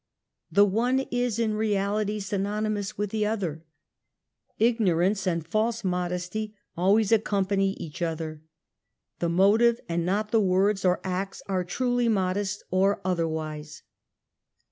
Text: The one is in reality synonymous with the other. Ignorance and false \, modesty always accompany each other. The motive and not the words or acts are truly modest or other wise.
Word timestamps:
The 0.51 0.65
one 0.65 1.01
is 1.11 1.37
in 1.37 1.53
reality 1.53 2.19
synonymous 2.19 2.97
with 2.97 3.11
the 3.11 3.27
other. 3.27 3.63
Ignorance 4.57 5.27
and 5.27 5.45
false 5.45 5.83
\, 5.83 5.83
modesty 5.83 6.55
always 6.75 7.11
accompany 7.11 7.73
each 7.73 8.01
other. 8.01 8.41
The 9.19 9.29
motive 9.29 9.79
and 9.87 10.03
not 10.03 10.31
the 10.31 10.41
words 10.41 10.83
or 10.83 11.01
acts 11.03 11.43
are 11.45 11.63
truly 11.63 12.09
modest 12.09 12.63
or 12.71 12.99
other 13.05 13.27
wise. 13.27 13.83